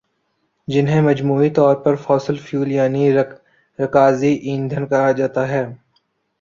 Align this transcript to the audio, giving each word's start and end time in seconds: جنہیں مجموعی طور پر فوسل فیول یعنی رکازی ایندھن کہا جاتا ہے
جنہیں 0.67 1.01
مجموعی 1.01 1.49
طور 1.49 1.75
پر 1.75 1.95
فوسل 1.95 2.37
فیول 2.37 2.71
یعنی 2.71 3.11
رکازی 3.79 4.33
ایندھن 4.43 4.87
کہا 4.87 5.11
جاتا 5.11 5.47
ہے 5.47 5.63